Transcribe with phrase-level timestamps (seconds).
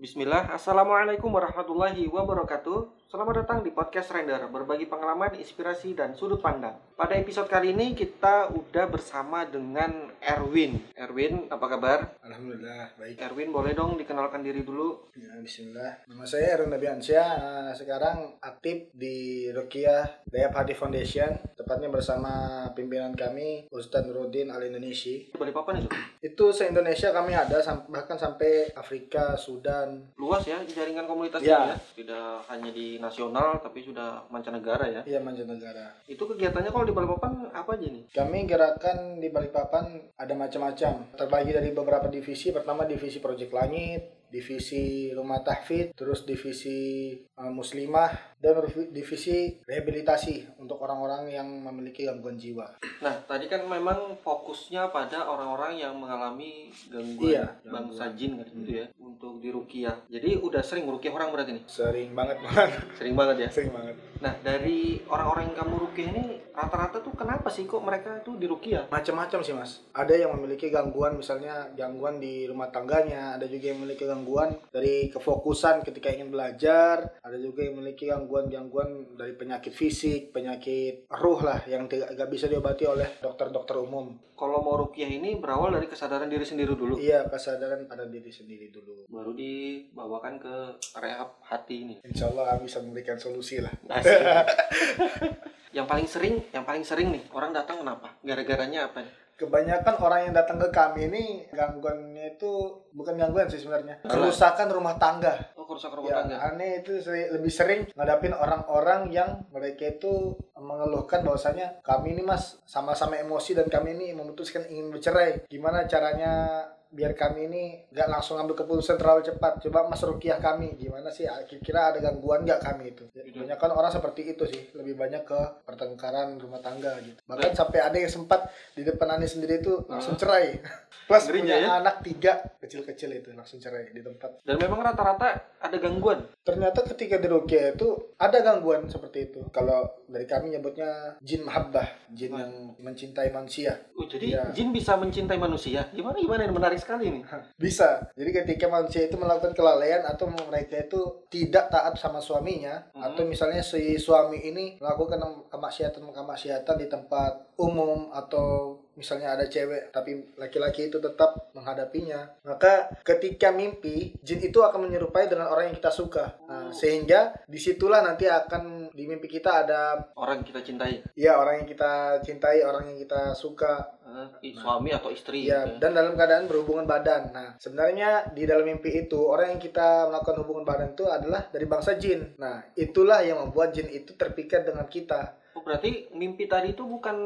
[0.00, 6.72] Bismillah, Assalamualaikum warahmatullahi wabarakatuh Selamat datang di podcast Render Berbagi pengalaman, inspirasi, dan sudut pandang
[6.96, 11.98] Pada episode kali ini kita udah bersama dengan Erwin Erwin, apa kabar?
[12.24, 13.20] Alhamdulillah baik.
[13.20, 16.08] Erwin boleh dong dikenalkan diri dulu Ya, Bismillah.
[16.08, 17.28] Nama saya Erwin Nabiansyah.
[17.36, 21.34] Eh, Sekarang aktif di Rukiah Dayap Hati Foundation.
[21.58, 25.12] Tepatnya bersama pimpinan kami Ustadz Nurudin Al Indonesia.
[25.36, 25.88] Balik papan itu?
[26.24, 27.60] Itu se-Indonesia kami ada
[27.90, 29.89] bahkan sampai Afrika, Sudan.
[30.18, 31.72] Luas ya jaringan komunitas Ya.
[31.72, 35.96] ya Tidak hanya di nasional tapi sudah mancanegara ya Iya mancanegara.
[36.04, 38.04] Itu kegiatannya kalau di Balikpapan apa aja nih?
[38.12, 40.92] Kami gerakan di Balikpapan ada macam-macam.
[41.16, 42.52] Terbagi dari beberapa divisi.
[42.52, 48.56] Pertama divisi Project Langit, divisi Rumah Tahfidz, terus divisi eh, Muslimah, dan
[48.88, 52.80] divisi rehabilitasi untuk orang-orang yang memiliki gangguan jiwa.
[53.04, 58.72] Nah, tadi kan memang fokusnya pada orang-orang yang mengalami gangguan Iya, bangsa jin kan gitu
[58.80, 60.00] ya untuk di Rukiah.
[60.08, 61.64] Jadi udah sering merukiah orang berarti nih?
[61.68, 63.48] Sering banget banget, Sering banget ya.
[63.52, 63.94] sering banget.
[64.24, 66.24] Nah, dari orang-orang yang kamu rukiah ini
[66.60, 68.84] rata-rata tuh kenapa sih kok mereka tuh di rukiah?
[68.92, 69.80] Macam-macam sih mas.
[69.96, 73.40] Ada yang memiliki gangguan, misalnya gangguan di rumah tangganya.
[73.40, 77.16] Ada juga yang memiliki gangguan dari kefokusan ketika ingin belajar.
[77.24, 82.44] Ada juga yang memiliki gangguan-gangguan dari penyakit fisik, penyakit ruh lah yang tidak nggak bisa
[82.46, 84.12] diobati oleh dokter-dokter umum.
[84.40, 86.96] Kalau mau rukiah ini berawal dari kesadaran diri sendiri dulu.
[86.96, 89.04] Iya kesadaran pada diri sendiri dulu.
[89.12, 91.94] Baru dibawakan ke rehab hati ini.
[92.08, 93.68] Insya Allah bisa memberikan solusi lah.
[95.70, 98.10] Yang paling sering, yang paling sering nih orang datang kenapa?
[98.20, 99.14] Gara-garanya apa nih?
[99.34, 102.52] Kebanyakan orang yang datang ke kami ini gangguannya itu
[102.92, 104.04] bukan gangguan sih sebenarnya.
[104.04, 105.32] Kerusakan rumah tangga.
[105.56, 106.36] Oh, kerusakan rumah Ya, tangga.
[106.44, 112.60] aneh itu seri- lebih sering ngadapin orang-orang yang mereka itu mengeluhkan bahwasanya kami ini mas
[112.64, 115.48] sama-sama emosi dan kami ini memutuskan ingin bercerai.
[115.48, 116.60] Gimana caranya
[116.90, 119.62] biar kami ini nggak langsung ambil keputusan terlalu cepat.
[119.62, 121.24] Coba mas rukiah kami gimana sih?
[121.46, 123.06] Kira-kira ada gangguan nggak kami itu?
[123.14, 123.38] Ya, Gitu.
[123.38, 124.62] Kebanyakan orang seperti itu sih.
[124.74, 127.22] Lebih banyak ke pertengkaran rumah tangga gitu.
[127.24, 130.58] Bahkan sampai ada yang sempat di depan aneh sendiri itu langsung cerai.
[131.08, 131.70] Plus Ngerinya punya ya.
[131.78, 136.22] anak tiga kecil-kecil itu langsung cerai di tempat Dan memang rata-rata ada gangguan.
[136.40, 141.86] ternyata ketika di rukyah itu ada gangguan seperti itu kalau dari kami nyebutnya jin mahabbah
[142.10, 144.42] jin yang mencintai manusia Oh, jadi Iya.
[144.50, 145.86] jin bisa mencintai manusia?
[145.90, 147.22] Gimana gimana ini menarik sekali nih.
[147.54, 153.02] bisa jadi ketika manusia itu melakukan kelalaian atau mereka itu tidak taat sama suaminya Mhm.
[153.02, 159.94] atau misalnya si suami ini melakukan kemaksiatan kemaksiatan di tempat umum atau misalnya ada cewek
[159.94, 165.76] tapi laki-laki itu tetap menghadapinya maka ketika mimpi jin itu akan menyerupai dengan orang yang
[165.78, 169.82] kita suka nah, sehingga di situlah nanti akan di mimpi kita ada
[170.16, 174.90] Orang yang kita cintai, ya orang yang kita cintai orang yang kita suka Eh, suami
[174.90, 175.46] atau istri.
[175.46, 175.80] Iya, gitu ya.
[175.86, 177.30] dan dalam keadaan berhubungan badan.
[177.30, 181.66] Nah, sebenarnya di dalam mimpi itu orang yang kita melakukan hubungan badan itu adalah dari
[181.70, 182.34] bangsa jin.
[182.42, 185.38] Nah, itulah yang membuat jin itu terpikat dengan kita.
[185.52, 187.16] Oh, berarti mimpi tadi itu bukan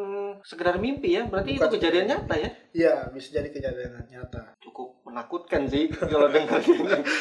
[0.42, 1.28] sekedar mimpi ya?
[1.28, 2.50] Berarti Bukan itu kejadian sekedar nyata ya?
[2.74, 4.56] Iya, bisa jadi kejadian nyata.
[4.58, 6.58] Cukup menakutkan sih kalau dengar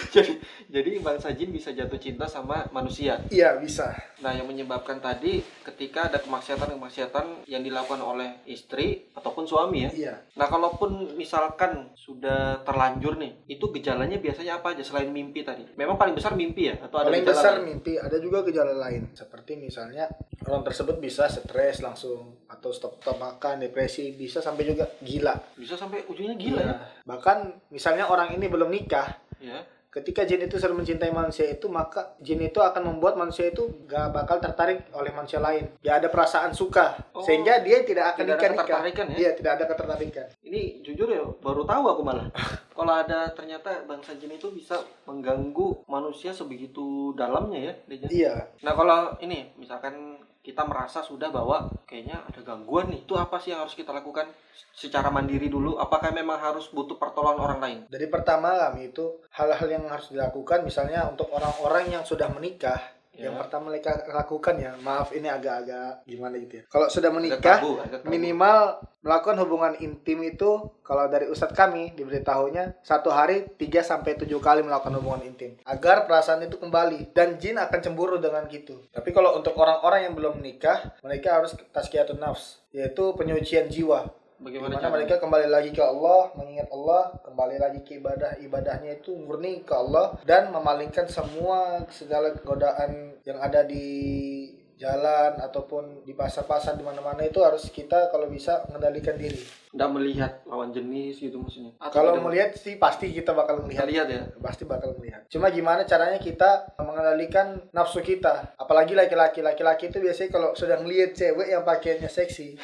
[0.09, 0.33] jadi,
[0.71, 3.19] jadi bangsa jin bisa jatuh cinta sama manusia.
[3.29, 3.93] Iya, bisa.
[4.23, 9.91] Nah, yang menyebabkan tadi ketika ada kemaksiatan-kemaksiatan yang dilakukan oleh istri ataupun suami ya.
[9.91, 10.13] Iya.
[10.39, 15.67] Nah, kalaupun misalkan sudah terlanjur nih, itu gejalanya biasanya apa aja selain mimpi tadi?
[15.75, 16.79] Memang paling besar mimpi ya?
[16.79, 17.65] Atau ada Paling gejala besar lain?
[17.67, 19.11] mimpi, ada juga gejala lain.
[19.13, 20.07] Seperti misalnya
[20.45, 25.33] orang tersebut bisa stres langsung atau stop-stop makan, depresi, bisa sampai juga gila.
[25.53, 26.67] Bisa sampai ujungnya gila Iya.
[26.67, 26.75] ya?
[27.03, 27.37] Bahkan
[27.69, 29.59] misalnya orang ini belum nikah, Ya.
[29.89, 34.09] ketika jin itu sering mencintai manusia itu maka jin itu akan membuat manusia itu gak
[34.09, 38.41] bakal tertarik oleh manusia lain ya ada perasaan suka Oh, sehingga dia tidak akan tidak
[38.41, 39.15] ada nikah ya?
[39.15, 42.25] iya tidak ada ketertarikan Ini jujur ya, baru tahu aku malah.
[42.73, 47.73] Kalau ada ternyata bangsa jin itu bisa mengganggu manusia sebegitu dalamnya ya,
[48.09, 53.39] iya Nah kalau ini misalkan kita merasa sudah bahwa kayaknya ada gangguan nih, itu apa
[53.39, 54.27] sih yang harus kita lakukan
[54.75, 55.79] secara mandiri dulu?
[55.79, 57.79] Apakah memang harus butuh pertolongan orang lain?
[57.87, 63.29] dari pertama kami itu hal-hal yang harus dilakukan misalnya untuk orang-orang yang sudah menikah Ya.
[63.29, 67.57] yang pertama mereka lakukan ya maaf ini agak-agak gimana gitu ya kalau sudah Ada menikah
[67.61, 68.09] tabu, ada tabu.
[68.09, 68.57] minimal
[69.05, 70.49] melakukan hubungan intim itu
[70.81, 76.09] kalau dari ustadz kami diberitahunya satu hari 3 sampai 7 kali melakukan hubungan intim agar
[76.09, 78.81] perasaan itu kembali dan jin akan cemburu dengan gitu.
[78.89, 84.07] Tapi kalau untuk orang-orang yang belum menikah, mereka harus tazkiyatun nafs, yaitu penyucian jiwa.
[84.41, 84.95] Bagaimana Di mana caranya?
[84.97, 89.73] mereka kembali lagi ke Allah, mengingat Allah, kembali lagi ke ibadah, ibadahnya itu murni ke
[89.73, 94.42] Allah dan memalingkan semua segala godaan yang ada di
[94.75, 99.37] jalan ataupun di pasar-pasar di mana-mana itu harus kita kalau bisa mengendalikan diri.
[99.69, 101.73] Nggak melihat lawan jenis gitu maksudnya.
[101.77, 103.85] Atau Kalau tidak- melihat sih pasti kita bakal melihat.
[103.85, 104.21] lihat ya.
[104.37, 105.25] Pasti bakal melihat.
[105.27, 108.53] Cuma gimana caranya kita mengendalikan nafsu kita.
[108.55, 109.41] Apalagi laki-laki.
[109.41, 112.57] Laki-laki itu biasanya kalau sudah melihat cewek yang pakaiannya seksi,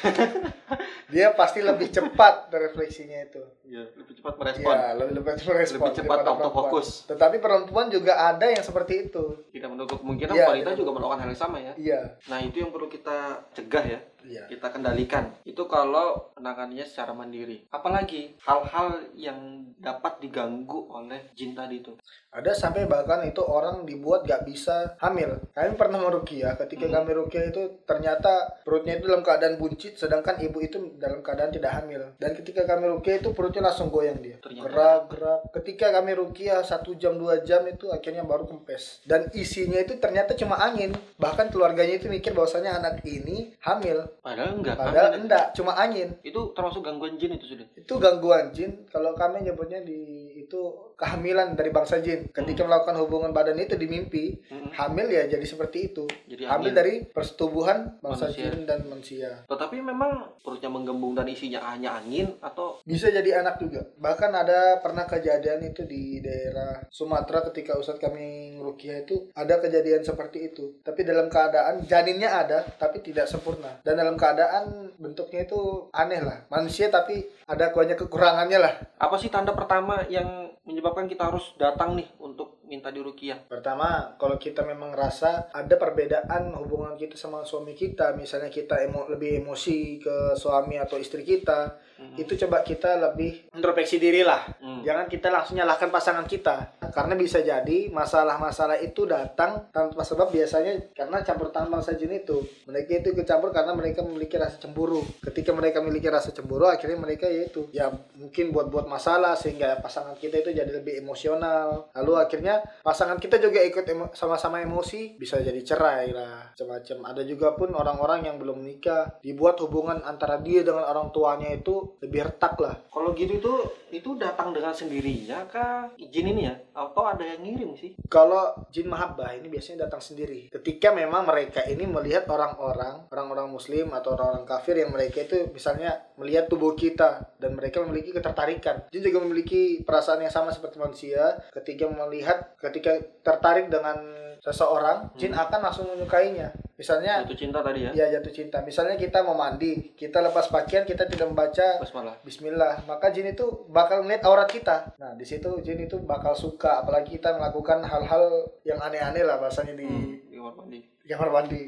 [1.12, 3.42] dia pasti lebih cepat refleksinya itu.
[3.70, 4.74] Iya, lebih cepat merespon.
[4.74, 6.82] Iya, lebih lebih cepat respon Lebih cepat perempuan.
[7.06, 9.24] Tetapi perempuan juga ada yang seperti itu.
[9.54, 10.80] Tidak menutup kemungkinan Iya, wanita tidak.
[10.82, 11.72] juga melakukan hal yang sama ya.
[11.78, 12.00] Iya.
[12.26, 14.00] Nah, itu yang perlu kita cegah ya.
[14.20, 14.44] Iya.
[14.52, 21.80] kita kendalikan itu kalau penanganannya secara mandiri apalagi hal-hal yang dapat diganggu oleh jin tadi
[21.80, 21.96] itu
[22.30, 25.34] Ada sampai bahkan itu orang dibuat gak bisa hamil.
[25.50, 27.02] Kami pernah merukiah, ketika Hmm.
[27.02, 31.82] kami rukiah itu ternyata perutnya itu dalam keadaan buncit, sedangkan ibu itu dalam keadaan tidak
[31.82, 32.14] hamil.
[32.22, 34.36] Dan ketika kami rukiah itu perutnya langsung goyang dia.
[34.40, 35.52] Gerak-gerak.
[35.54, 39.04] Ketika kami rukiah satu jam dua jam itu akhirnya baru kempes.
[39.04, 40.96] Dan isinya itu ternyata cuma angin.
[41.20, 44.08] Bahkan keluarganya itu mikir bahwasanya anak ini hamil.
[44.24, 44.76] padahal enggak?
[44.76, 46.12] Padahal enggak, cuma angin.
[46.24, 51.54] itu termasuk gangguan jin itu sudah itu gangguan jin kalau kami nyebutnya di itu kehamilan
[51.54, 52.26] dari bangsa jin.
[52.34, 54.74] Ketika melakukan hubungan badan itu di mimpi Mm-mm.
[54.74, 56.04] hamil ya jadi seperti itu.
[56.26, 56.78] Jadi hamil angin.
[56.82, 58.42] dari persetubuhan bangsa Manusia.
[58.50, 59.30] jin dan manusia.
[59.46, 63.86] Tetapi memang perutnya menggembung dan isinya hanya angin atau bisa jadi anak juga.
[63.96, 70.02] Bahkan ada pernah kejadian itu di daerah Sumatera ketika ustadz kami ngerukiah itu ada kejadian
[70.02, 70.82] seperti itu.
[70.82, 73.78] Tapi dalam keadaan janinnya ada tapi tidak sempurna.
[73.86, 76.44] Dan dalam keadaan bentuknya itu aneh lah.
[76.50, 81.98] Manusia tapi ada banyak kekurangannya lah apa sih tanda pertama yang menyebabkan kita harus datang
[81.98, 87.74] nih untuk minta dirukiah Pertama, kalau kita memang rasa ada perbedaan hubungan kita sama suami
[87.74, 92.16] kita, misalnya kita emo lebih emosi ke suami atau istri kita, Mhm.
[92.22, 94.46] itu coba kita lebih introspeksi diri lah.
[94.62, 94.86] Hmm.
[94.86, 96.79] Jangan kita langsung nyalahkan pasangan kita.
[96.90, 102.42] Karena bisa jadi masalah-masalah itu datang tanpa sebab biasanya karena campur tangan bangsa jin itu.
[102.66, 105.02] Mereka itu kecampur karena mereka memiliki rasa cemburu.
[105.22, 110.42] Ketika mereka memiliki rasa cemburu, akhirnya mereka yaitu ya mungkin buat-buat masalah sehingga pasangan kita
[110.42, 111.90] itu jadi lebih emosional.
[111.96, 116.98] Lalu akhirnya pasangan kita juga ikut emo- sama-sama emosi, bisa jadi cerai lah, macam-macam.
[117.14, 121.96] Ada juga pun orang-orang yang belum menikah dibuat hubungan antara dia dengan orang tuanya itu
[122.02, 122.74] lebih retak lah.
[122.90, 123.54] kalau gitu itu
[123.90, 128.88] itu datang dengan sendirinya kah jin ini ya atau ada yang ngirim sih Kalau jin
[128.88, 130.48] mahabbah ini biasanya datang sendiri.
[130.48, 136.00] Ketika memang mereka ini melihat orang-orang, orang-orang muslim atau orang-orang kafir yang mereka itu misalnya
[136.16, 138.88] melihat tubuh kita dan mereka memiliki ketertarikan.
[138.88, 141.38] Jin juga memiliki perasaan yang sama seperti manusia.
[141.52, 144.00] Ketika melihat, ketika tertarik dengan
[144.40, 146.56] seseorang, jin akan langsung menyukainya.
[146.80, 148.64] Misalnya jatuh cinta tadi ya ya jatuh cinta.
[148.64, 153.68] Misalnya kita mau mandi, kita lepas pakaian, kita tidak membaca basmalah Bismillah, maka jin itu
[153.68, 154.96] bakal melihat aurat kita.
[154.96, 159.76] Nah, di situ jin itu bakal suka, apalagi kita melakukan hal-hal yang aneh-aneh lah bahasanya
[159.76, 160.32] di hmm.
[160.32, 160.80] di kamar mandi
[161.10, 161.62] kamar mandi.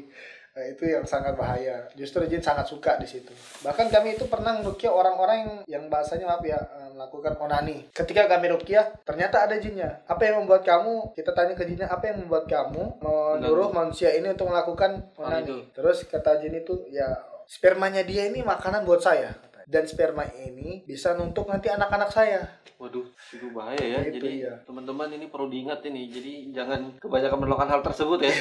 [0.53, 1.89] Nah, itu yang sangat bahaya.
[1.97, 3.33] Justru jin sangat suka di situ.
[3.65, 7.89] Bahkan kami itu pernah merukyah orang-orang yang yang bahasanya maaf ya eh, melakukan onani.
[7.89, 10.05] Ketika kami rukyah, ternyata ada jinnya.
[10.05, 11.17] Apa yang membuat kamu?
[11.17, 15.73] Kita tanya ke jinnya, apa yang membuat kamu menyuruh manusia ini untuk melakukan onani?
[15.73, 17.09] Terus kata jin itu, ya
[17.49, 19.33] spermanya dia ini makanan buat saya.
[19.65, 22.41] Dan sperma ini bisa nuntuk nanti anak-anak saya.
[22.77, 23.99] Waduh, itu bahaya ya.
[24.07, 24.59] Gitu, Jadi iya.
[24.67, 26.11] teman-teman ini perlu diingat ini.
[26.11, 28.33] Jadi jangan kebanyakan melakukan hal tersebut ya.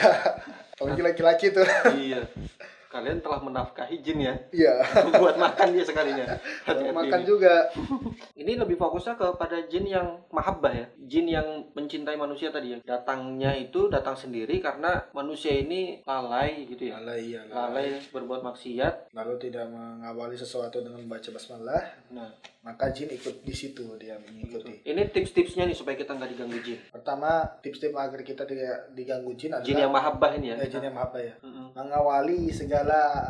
[0.75, 1.67] Apalagi laki-laki tuh.
[1.95, 2.27] iya.
[2.93, 4.35] Kalian telah menafkahi jin ya.
[4.53, 4.75] Iya.
[5.17, 6.29] Buat makan dia sekalinya.
[6.69, 7.27] Hati-hati Makan ini.
[7.27, 7.55] juga.
[8.43, 10.87] Ini lebih fokusnya kepada jin yang mahabbah ya.
[11.01, 12.79] Jin yang mencintai manusia tadi ya.
[12.83, 16.99] Datangnya itu datang sendiri karena manusia ini lalai gitu ya.
[16.99, 19.15] Lalai, iya, Lalai berbuat maksiat.
[19.15, 22.29] Lalu tidak mengawali sesuatu dengan membaca basmalah, Nah,
[22.61, 24.83] maka jin ikut di situ dia mengikuti.
[24.85, 26.79] ini tips-tipsnya nih supaya kita nggak diganggu jin.
[26.91, 27.31] Pertama,
[27.63, 30.57] tips-tips agar kita tidak diganggu jin adalah Jin yang mahabbah ini ya.
[30.59, 31.35] eh, jin yang apa ya?
[31.41, 31.73] Mm-mm.
[31.73, 32.82] Mengawali segala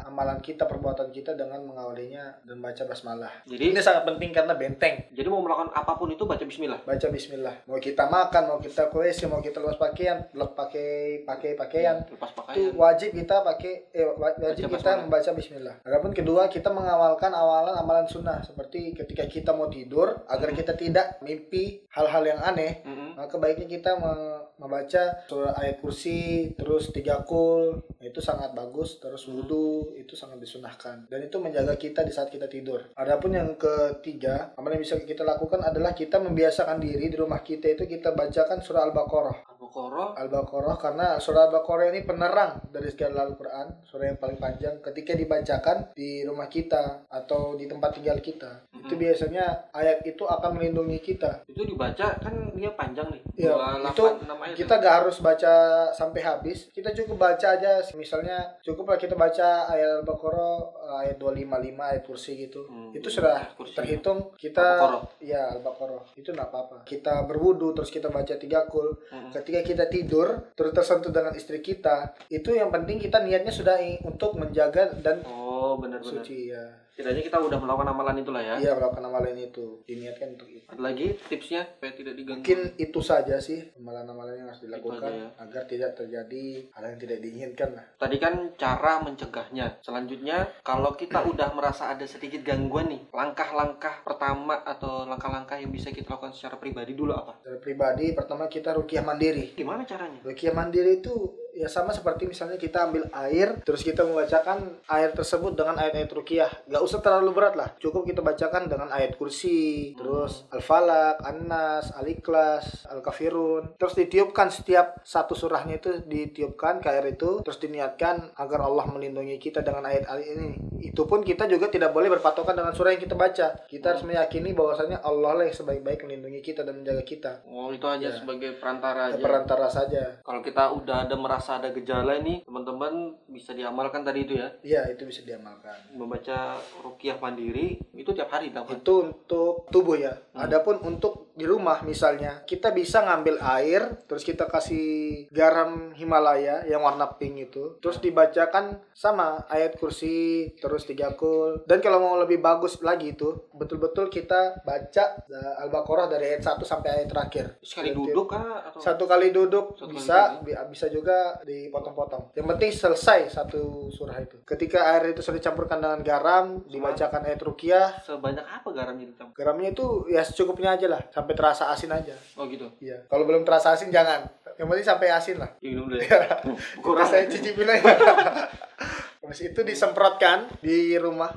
[0.04, 3.32] amalan kita, perbuatan kita dengan mengawalinya dan baca basmalah.
[3.44, 5.10] Jadi Ini sangat penting karena benteng.
[5.10, 6.80] jadi mau melakukan apa pun itu baca bismillah.
[6.80, 7.54] Baca bismillah.
[7.64, 10.90] Mau kita makan, mau kita WC, mau kita lepas pakaian, lepas pakai
[11.22, 12.70] pakai pakaian, Lepas itu pakaian.
[12.72, 15.02] wajib kita pakai eh wa- wajib Baca kita basmalah.
[15.02, 15.74] membaca bismillah.
[15.82, 20.56] Adapun kedua kita mengawalkan awalan amalan sunnah seperti ketika kita mau tidur agar Hmm.
[20.56, 23.16] kita tidak mimpi hal-hal yang aneh Mm-mm.
[23.16, 26.20] maka baiknya kita me- membaca surah ayat kursi
[26.52, 29.41] terus tiga kul itu sangat bagus terus Hmm.
[29.42, 32.94] Wudhu itu sangat disunahkan dan itu menjaga kita di saat kita tidur.
[32.94, 37.74] Adapun yang ketiga amalan yang bisa kita lakukan adalah kita membiasakan diri di rumah kita
[37.74, 40.18] itu kita bacakan surah al-baqarah Al-Baqarah.
[40.18, 40.74] Al-Baqarah.
[40.76, 46.26] Karena surah Al-Baqarah ini penerang dari segala Al-Quran surah yang paling panjang ketika dibacakan di
[46.26, 48.98] rumah kita atau di tempat tinggal kita itu Mhm.
[48.98, 53.22] biasanya ayat itu akan melindungi kita Itu dibaca kan dia panjang nih.
[53.38, 53.54] Iya,
[53.86, 55.54] itu ayat kita gak harus baca
[55.88, 60.56] sampai habis kita cukup baca aja misalnya cukup lah kita baca ayat Al-Baqarah
[60.98, 61.54] eh, ayat 255
[61.86, 63.76] ayat kursi gitu Hmm, itu sudah kursi.
[63.76, 65.02] terhitung kita Al-Baqarah.
[65.20, 69.30] ya Al-Baqarah itu nggak apa-apa kita berwudu terus kita baca tiga kul Mm-mm.
[69.32, 74.40] ketika kita tidur terus tersentuh dengan istri kita itu yang penting kita niatnya sudah untuk
[74.40, 76.24] menjaga dan Oh, benar-benar.
[76.24, 78.54] suci ya Setidaknya kita udah melakukan amalan itulah ya.
[78.60, 82.36] iya melakukan amalan itu diniatkan untuk itu Ada lagi tipsnya supaya tidak diganggu.
[82.38, 85.28] mungkin itu saja sih amalan-amalan yang harus dilakukan ya.
[85.40, 89.80] agar tidak terjadi hal yang tidak diinginkan lah Tadi kan cara mencegahnya.
[89.80, 95.88] Selanjutnya, kalau kita udah merasa ada sedikit gangguan nih, langkah-langkah pertama atau langkah-langkah yang bisa
[95.88, 97.40] kita lakukan secara pribadi dulu apa?
[97.40, 100.20] Secara pribadi pertama kita rukiah mandiri Gimana caranya?
[100.20, 101.14] rukiah mandiri itu
[101.52, 106.50] ya sama seperti misalnya kita ambil air terus kita membacakan air tersebut dengan ayat-ayat rukiah.
[106.64, 107.68] Gak usah terlalu berat lah.
[107.76, 113.76] Cukup kita bacakan dengan ayat kursi terus al-falak an-nas al-ikhlas al-kafirun.
[113.76, 119.36] Terus ditiupkan setiap satu surahnya itu ditiupkan ke air itu terus diniatkan agar Allah melindungi
[119.36, 120.52] kita dengan ayat-ayat ini.
[120.82, 123.46] Itu pun kita juga tidak boleh berpatokan dengan surah yang kita baca.
[123.68, 127.32] Kita harus meyakini bahwasanya Allah lah yang sebaik-baik melindungi kita dan menjaga kita.
[127.46, 128.16] Oh, itu aja Ya.
[128.18, 129.22] sebagai perantara aja.
[129.22, 130.02] perantara saja.
[130.22, 134.48] Kalau kita udah ada merasa ada gejala nih, teman-teman bisa diamalkan tadi itu ya.
[134.62, 135.74] Iya, itu bisa diamalkan.
[135.94, 138.82] Membaca rukiah mandiri itu tiap hari dilakukan.
[138.82, 140.14] Itu untuk tubuh ya.
[140.34, 140.46] Hmm.
[140.46, 146.84] Adapun untuk di rumah misalnya, kita bisa ngambil air, terus kita kasih garam Himalaya yang
[146.84, 151.64] warna pink itu, terus dibacakan sama ayat kursi, terus tiga kul.
[151.64, 156.62] Dan kalau mau lebih bagus lagi itu, betul-betul kita baca eh, Al-Baqarah dari ayat 1
[156.62, 157.46] sampai ayat terakhir.
[157.64, 161.18] Sekali Jadi, duduk kah atau Satu kali duduk Satu kali bisa duduk, bi- bisa juga
[161.42, 162.36] dipotong-potong.
[162.36, 164.36] Yang penting selesai satu surah itu.
[164.44, 169.34] Ketika air itu sudah dicampurkan dengan garam, dibacakan ayat rukiah, sebanyak apa garamnya dicampur?
[169.34, 172.14] garamnya itu ya secukupnya aja lah, sampai terasa asin aja.
[172.34, 172.66] Oh gitu.
[172.78, 173.06] Iya.
[173.06, 174.26] Kalau belum terasa asin jangan.
[174.52, 175.50] Yang penting sampai asin lah.
[175.58, 176.18] Ya, minum dulu ya.
[176.84, 177.88] Kurang saya cicipin aja.
[179.22, 181.30] Habis itu disemprotkan di rumah,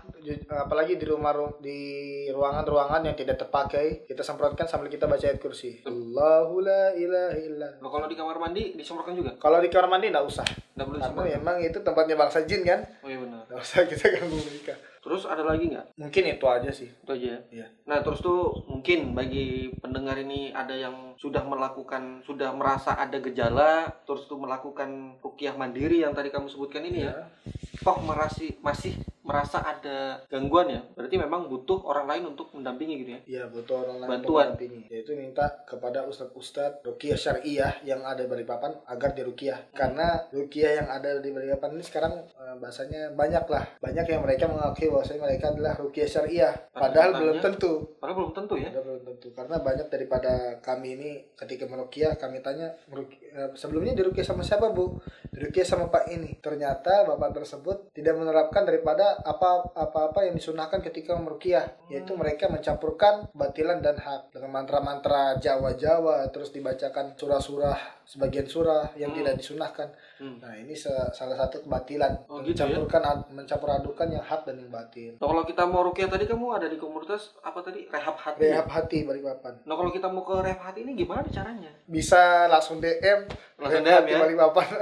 [0.50, 1.80] apalagi di rumah ru- di
[2.28, 5.86] ruangan-ruangan yang tidak terpakai, kita semprotkan sambil kita baca ayat kursi.
[5.86, 7.70] Allahu la ilaha illa.
[7.78, 9.38] Nah, kalau di kamar mandi disemprotkan juga?
[9.38, 12.82] Kalau di kamar mandi nggak usah, Nggak perlu karena memang itu tempatnya bangsa jin kan,
[13.00, 13.46] Oh iya benar.
[13.46, 14.74] nggak usah kita ganggu mereka.
[15.16, 15.96] Terus ada lagi nggak?
[15.96, 16.92] Mungkin itu aja sih.
[16.92, 17.40] Itu aja ya.
[17.48, 17.68] Iya.
[17.88, 23.96] Nah, terus tuh mungkin bagi pendengar ini ada yang sudah melakukan, sudah merasa ada gejala,
[24.04, 27.32] terus tuh melakukan rukiah mandiri yang tadi kamu sebutkan ini ya.
[27.80, 30.82] Kok merasi, masih merasa ada gangguan ya?
[30.94, 33.22] Berarti memang butuh orang lain untuk mendampingi gitu ya.
[33.26, 34.54] Iya butuh orang lain Bantuan.
[34.54, 34.82] untuk mendampingi.
[34.94, 39.58] Yaitu minta kepada ustadz-ustadz rukiah syariah yang ada di Balikpapan agar dirukiah.
[39.74, 43.66] Karena rukiah yang ada di Balikpapan ini sekarang eh, bahasanya banyak lah.
[43.82, 46.54] Banyak yang mereka mengakui bahwasanya mereka adalah rukiah syariah.
[46.70, 47.72] Padahal Padahal belum tentu.
[47.98, 48.70] Padahal belum tentu ya.
[48.70, 49.28] Padahal belum tentu.
[49.34, 54.70] Karena banyak daripada kami ini ketika merukiah kami tanya "Meruki- eh, sebelumnya dirukiah sama siapa
[54.70, 55.02] bu?
[55.34, 56.38] Dirukiah sama pak ini.
[56.38, 63.30] Ternyata bapak tersebut tidak menerapkan daripada apa apa-apa yang disunahkan ketika merukiah, yaitu mereka mencampurkan
[63.32, 69.18] batilan dan hak dengan mantra-mantra Jawa-Jawa terus dibacakan surah-surah sebagian surah yang Hmm.
[69.18, 69.88] tidak disunahkan.
[70.16, 70.38] Hmm.
[70.38, 72.26] Nah, ini se- salah satu kebatilan.
[72.26, 72.70] Oh, gitu ya?
[72.70, 75.16] mencampurkan ad- mencampur adukan yang hak dan yang batil.
[75.16, 77.86] Nah, kalau kita mau rukiah tadi kamu ada di komunitas apa tadi?
[77.88, 78.40] Rehab hati.
[78.40, 78.52] ya?
[78.54, 79.54] Rehab hati Balikpapan.
[79.62, 81.72] Nah, kalau kita mau ke rehab hati ini gimana caranya?
[81.86, 84.18] bisa langsung DM Langsung Rehab DM ya?
[84.20, 84.68] Balikpapan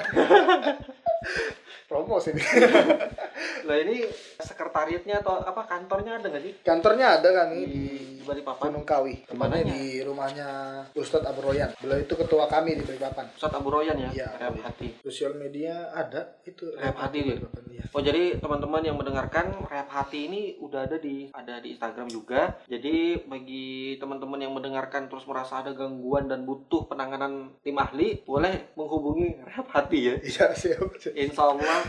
[1.94, 2.42] promo sini
[3.64, 4.04] Lah ini
[4.38, 6.54] sekretariatnya atau apa kantornya ada nggak sih?
[6.62, 7.80] kantornya ada kami Di,
[8.20, 8.64] di Balikpapan.
[8.66, 9.72] Gunung Kawi Mananya?
[9.72, 10.48] di rumahnya
[10.92, 14.58] Ustadz Abu Royan beliau itu ketua kami di Balikpapan Ustadz Abu Royan ya, Iya, Rehab.
[14.64, 14.90] Hati.
[15.00, 17.86] sosial media ada itu Rehab Hati iya.
[17.92, 22.58] Oh jadi teman-teman yang mendengarkan Rehab Hati ini udah ada di ada di Instagram juga.
[22.66, 23.66] Jadi bagi
[23.98, 29.70] teman-teman yang mendengarkan terus merasa ada gangguan dan butuh penanganan tim ahli, boleh menghubungi Rehab
[29.70, 30.16] Hati ya.
[30.18, 30.90] iya siap.
[31.14, 31.83] Insya Allah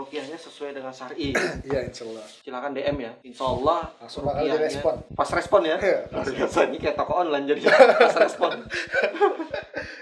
[0.00, 1.36] rukiahnya sesuai dengan syari.
[1.68, 3.12] iya insya Allah Silakan DM ya.
[3.20, 5.76] Insya Allah langsung bakal direspon Pas respon ya.
[5.76, 5.98] Iya,
[6.68, 7.60] ini kayak toko online jadi
[8.08, 8.64] pas respon.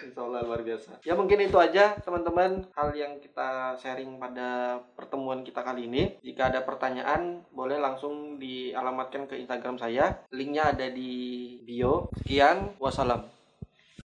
[0.07, 1.03] Insya Allah luar biasa.
[1.03, 6.19] Ya mungkin itu aja teman-teman hal yang kita sharing pada pertemuan kita kali ini.
[6.23, 10.23] Jika ada pertanyaan boleh langsung dialamatkan ke Instagram saya.
[10.31, 11.11] Linknya ada di
[11.67, 12.11] bio.
[12.23, 13.38] Sekian, wassalam.